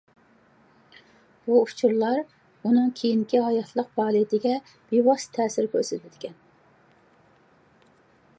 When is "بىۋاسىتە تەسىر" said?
4.89-5.71